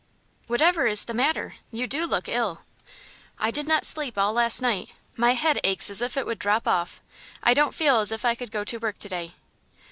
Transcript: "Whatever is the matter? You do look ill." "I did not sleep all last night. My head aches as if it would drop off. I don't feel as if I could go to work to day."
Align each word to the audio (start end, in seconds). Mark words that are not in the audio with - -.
"Whatever 0.47 0.87
is 0.87 1.05
the 1.05 1.13
matter? 1.13 1.57
You 1.69 1.85
do 1.85 2.07
look 2.07 2.27
ill." 2.27 2.63
"I 3.37 3.51
did 3.51 3.67
not 3.67 3.85
sleep 3.85 4.17
all 4.17 4.33
last 4.33 4.59
night. 4.59 4.89
My 5.15 5.35
head 5.35 5.59
aches 5.63 5.91
as 5.91 6.01
if 6.01 6.17
it 6.17 6.25
would 6.25 6.39
drop 6.39 6.67
off. 6.67 7.01
I 7.43 7.53
don't 7.53 7.75
feel 7.75 7.99
as 7.99 8.11
if 8.11 8.25
I 8.25 8.33
could 8.33 8.49
go 8.51 8.63
to 8.63 8.77
work 8.79 8.97
to 8.97 9.09
day." 9.09 9.35